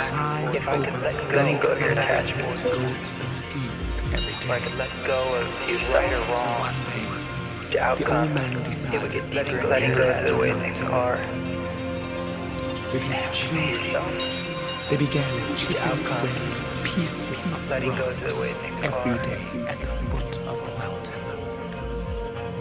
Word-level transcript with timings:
They 0.00 0.06
have 0.06 0.52
to 0.52 0.56
climb 0.56 0.56
If 0.56 0.66
I 0.66 0.84
could 0.84 1.02
let 1.02 1.62
go 1.62 1.72
of 1.72 1.80
your 1.80 1.92
attachment. 1.92 2.62
go 2.62 2.70
to 2.70 2.78
the 2.80 3.28
field 3.52 4.14
every 4.14 4.32
If 4.32 4.50
I 4.50 4.58
could 4.60 4.78
let 4.78 4.90
go 5.06 5.34
of 5.34 5.68
your 5.68 5.78
right 5.92 6.12
or 6.12 6.20
wrong, 6.32 6.74
the 7.70 7.78
outcome, 7.78 8.34
man 8.34 8.56
it 8.56 9.02
would 9.02 9.12
get 9.12 9.30
better 9.30 9.62
letting 9.66 9.94
go 9.94 10.10
of 10.10 10.24
the 10.24 10.36
way 10.38 10.52
things 10.54 10.78
are. 10.80 11.18
With 12.92 13.02
his 13.02 13.36
children, 13.36 14.02
they 14.88 14.96
began 14.96 15.56
chipping 15.56 15.76
outcome. 15.76 16.28
away 16.28 16.32
pieces 16.82 17.44
of 17.44 17.70
rocks 17.70 18.00
of 18.00 18.20
the 18.20 18.40
way 18.40 18.52
things 18.54 18.82
every 18.82 19.18
day 19.28 19.68
at 19.68 19.78
the 19.78 19.86
foot 19.86 20.38
of 20.48 20.58
the 20.64 20.72
mountain. 20.78 21.20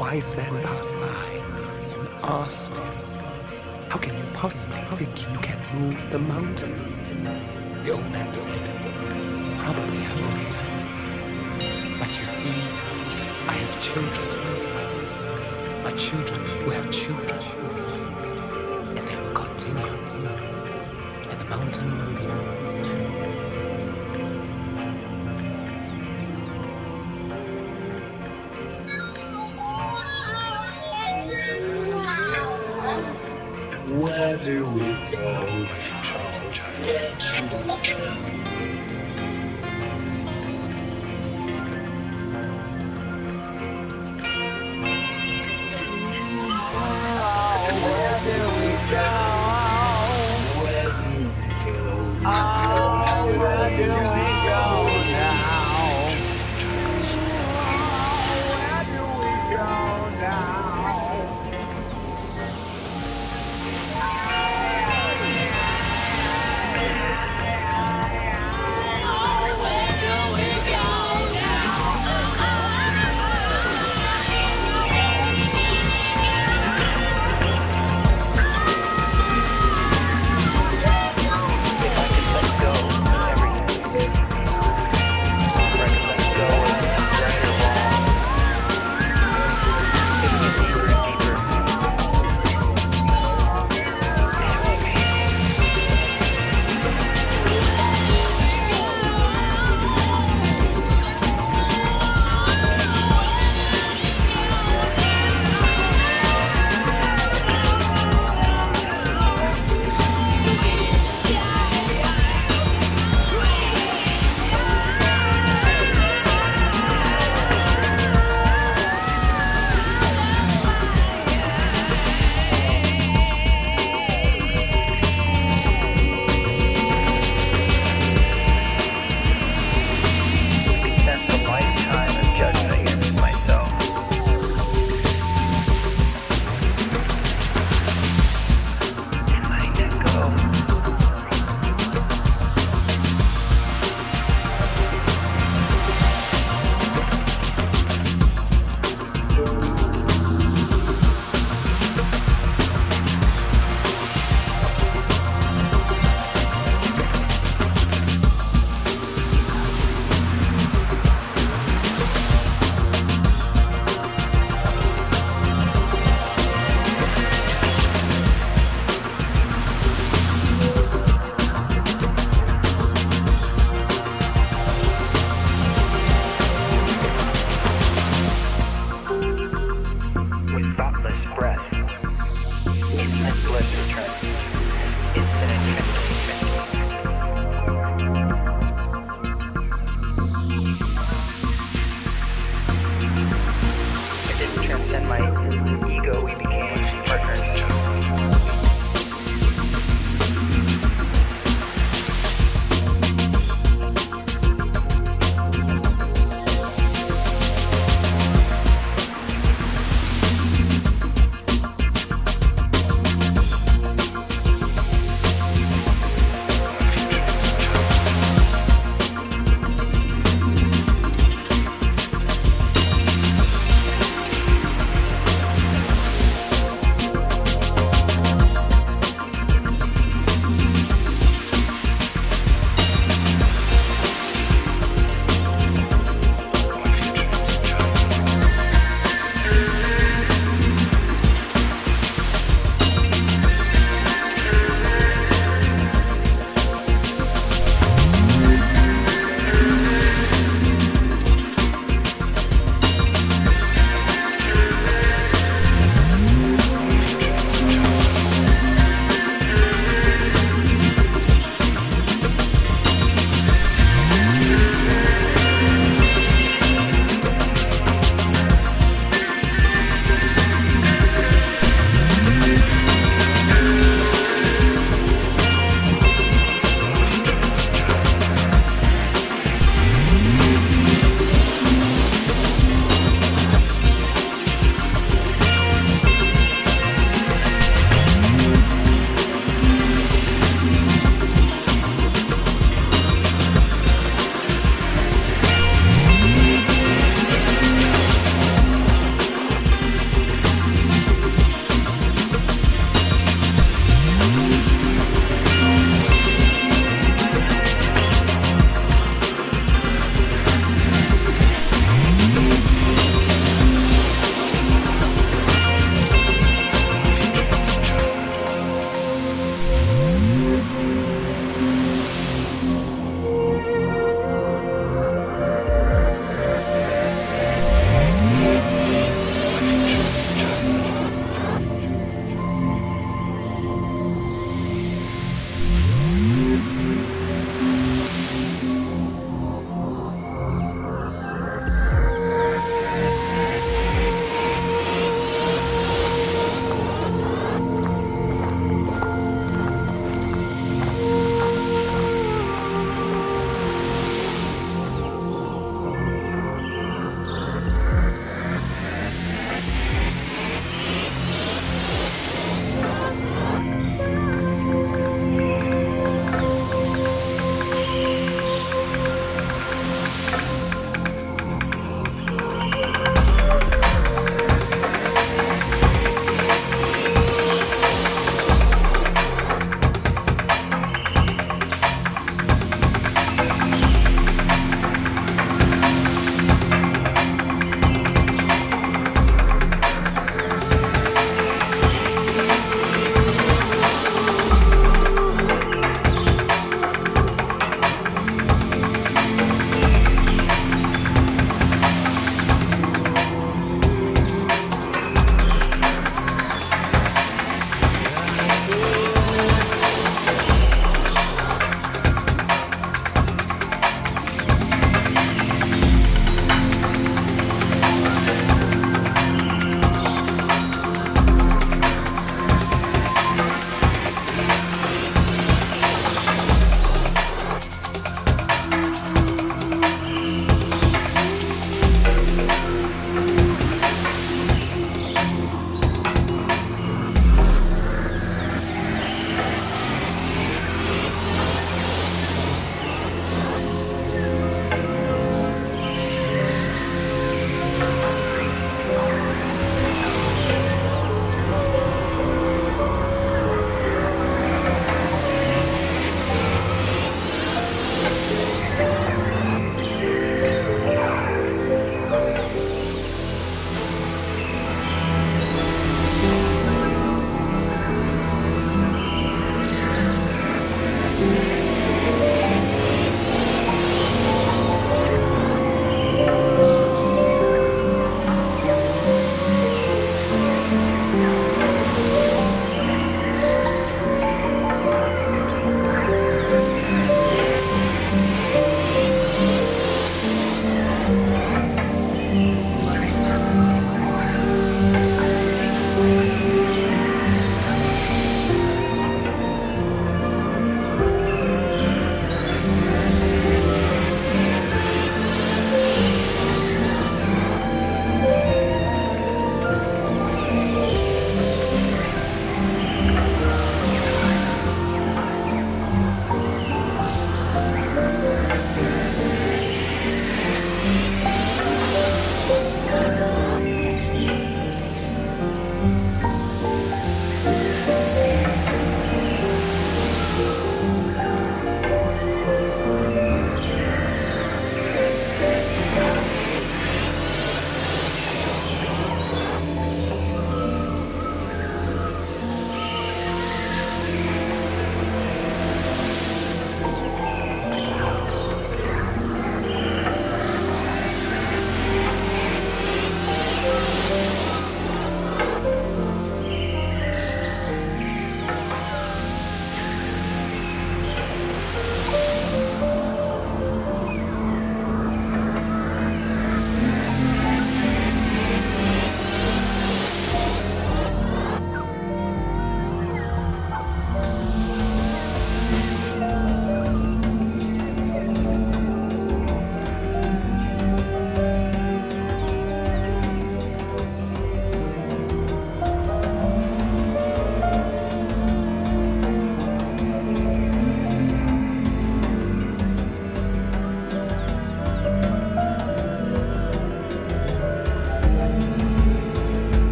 Wise 0.00 0.34
men 0.36 0.62
passed 0.62 0.94
by 0.94 1.28
and 2.00 2.08
asked 2.24 2.78
him, 2.78 3.90
How 3.90 3.98
can 3.98 4.16
you 4.16 4.24
possibly 4.32 4.80
think 4.96 5.30
you 5.30 5.38
can 5.38 5.58
move 5.78 6.10
the 6.10 6.18
mountain? 6.18 6.95
The 7.84 7.90
old 7.90 8.10
man 8.12 8.32
said, 8.34 8.64
Probably 9.58 10.00
I 10.06 10.14
won't. 10.22 10.56
But 11.98 12.10
you 12.18 12.24
see, 12.24 12.56
I 13.48 13.52
have 13.52 13.74
children. 13.82 14.28
My 15.82 15.92
children 15.92 16.40
who 16.62 16.70
have 16.70 16.88
children. 16.92 17.40
And 18.96 19.08
they 19.08 19.16
will 19.16 19.34
continue. 19.34 19.92
And 21.30 21.38
the 21.40 21.44
mountain 21.50 21.90
will. 21.90 22.06
Where 34.02 34.36
do 34.38 34.66
we 34.66 34.86
go? 35.10 35.85
If 37.88 38.35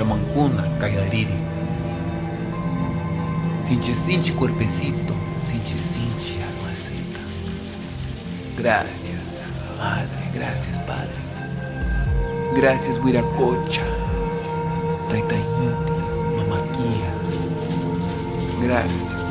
chamancuna, 0.00 0.62
caiariri. 0.78 1.36
Sinte, 3.66 3.92
sinte, 3.92 4.32
corpecito, 4.32 5.14
sinte, 5.46 5.76
sinte, 5.76 6.42
almacita. 6.42 7.20
Gracias, 8.56 9.20
Madre, 9.76 10.30
gracias, 10.32 10.78
Padre. 10.86 11.20
Gracias, 12.56 12.96
Huiracocha, 12.96 13.82
Taitaínti, 15.10 15.92
Mamaquia. 16.38 17.10
Gracias. 18.62 19.29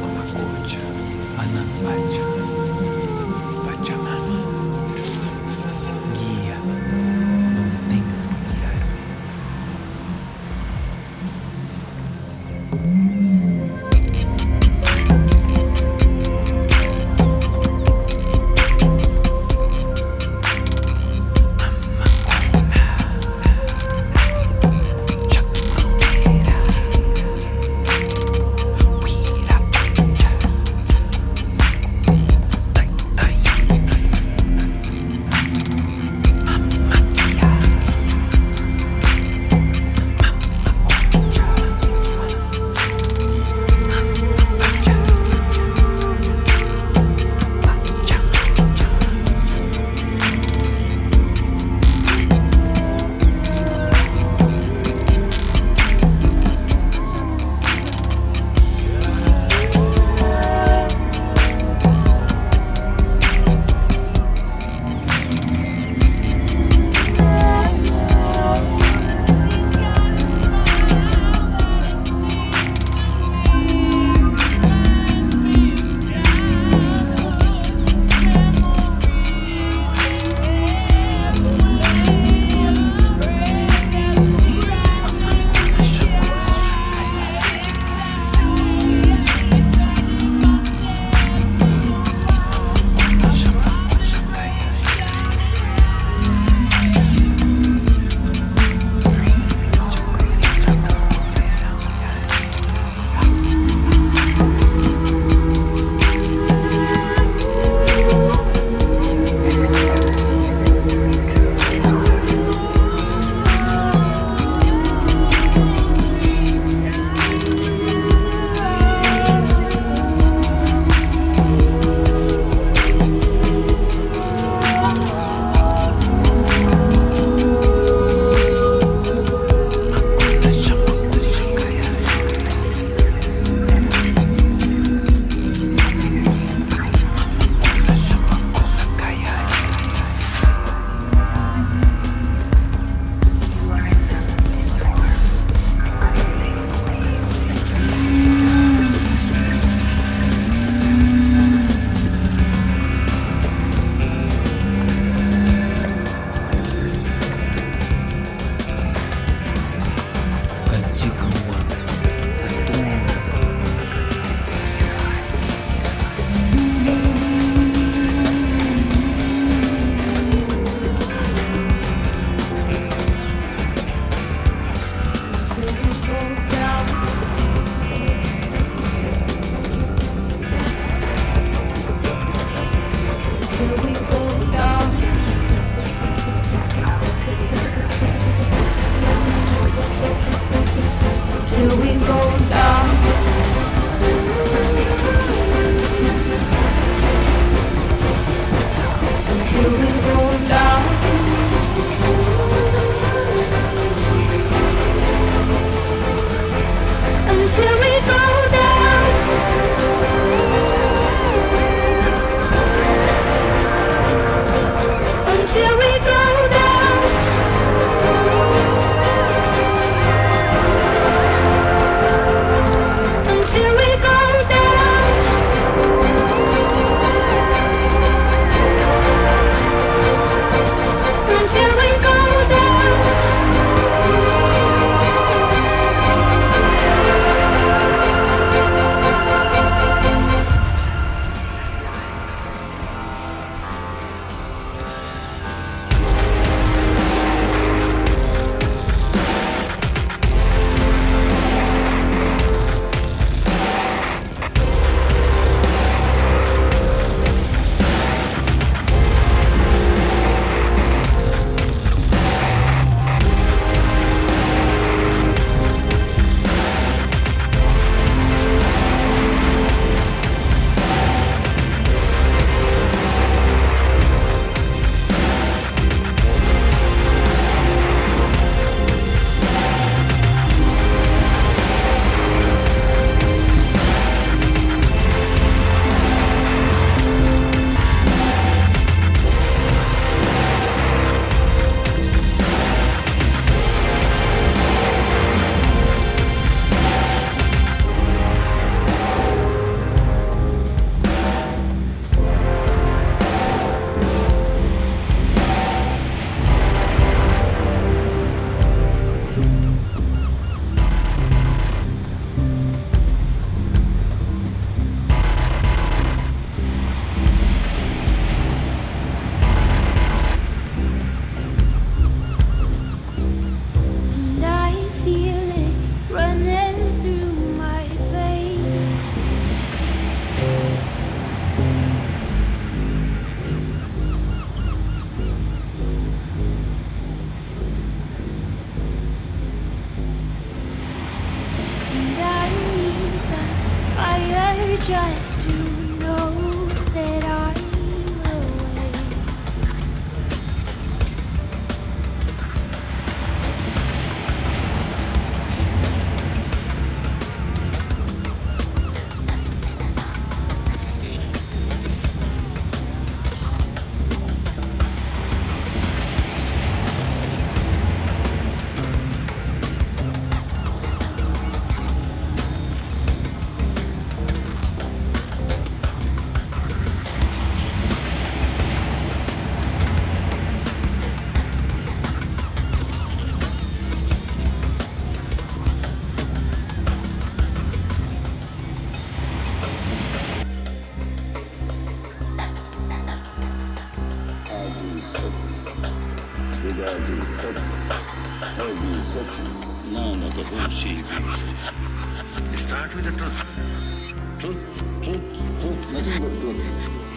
Start 402.79 402.95
with 402.95 403.03
the 403.03 403.11
truth. 403.11 404.15
Truth, 404.39 405.03
truth, 405.03 405.59
truth, 405.59 405.91
nothing 405.91 406.21
but 406.23 406.31
truth. 406.39 407.09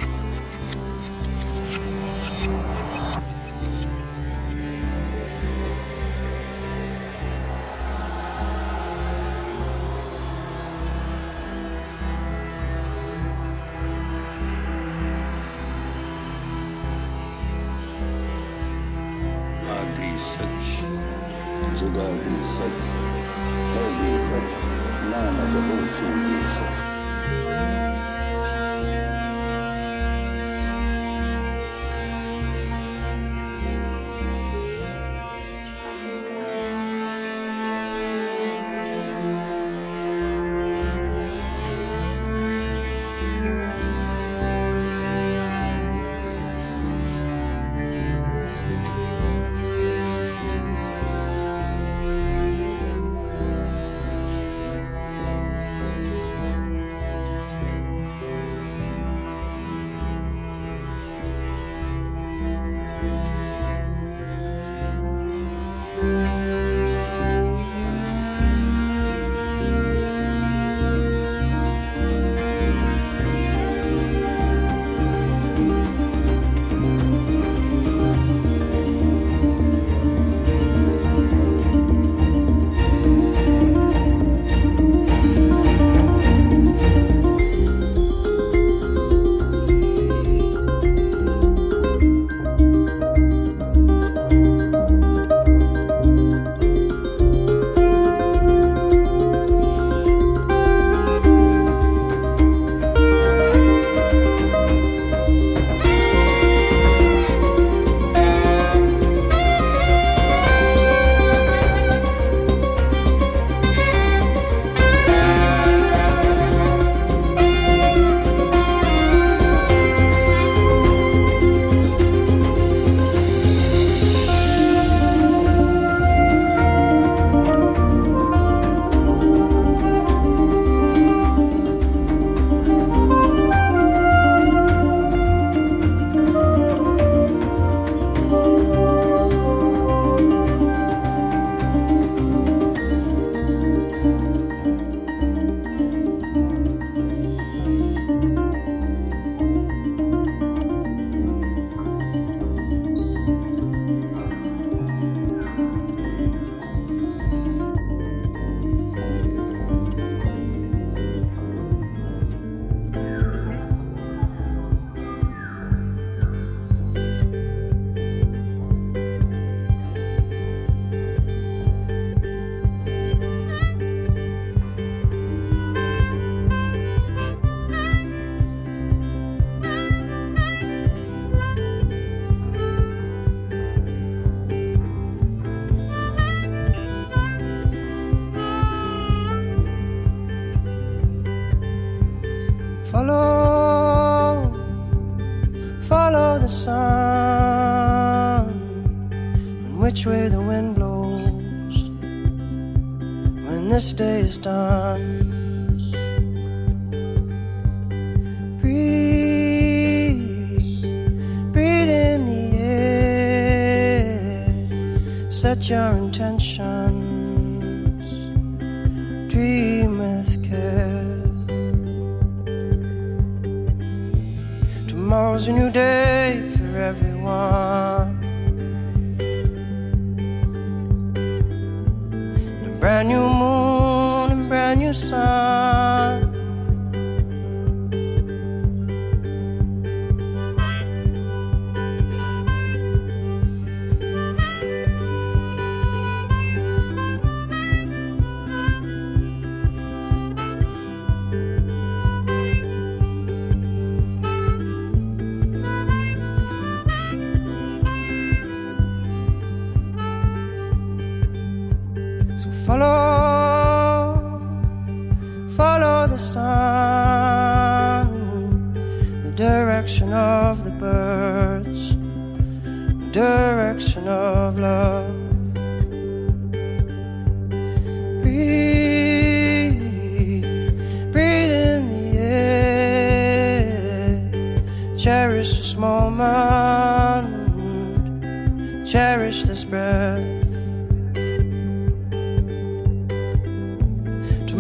tomorrow's 225.32 225.48
a 225.48 225.52
new 225.52 225.70
day 225.70 226.46
for 226.58 226.76
everyone. 226.76 227.71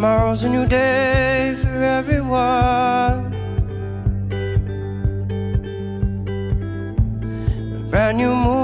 Tomorrow's 0.02 0.42
a 0.42 0.48
new 0.48 0.66
day 0.66 1.54
for 1.62 1.80
everyone. 1.80 3.32
A 7.76 7.88
brand 7.88 8.18
new 8.18 8.34
moon 8.34 8.61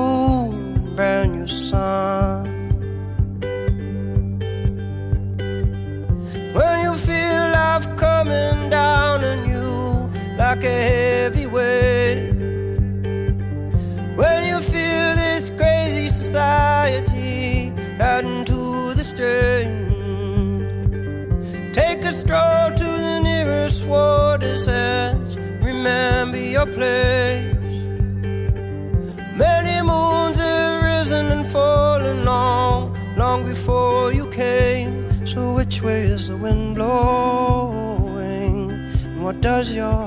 which 35.78 35.84
way 35.84 36.02
is 36.02 36.26
the 36.26 36.36
wind 36.36 36.74
blowing? 36.74 38.72
And 38.72 39.22
what 39.22 39.40
does 39.40 39.72
your 39.72 39.97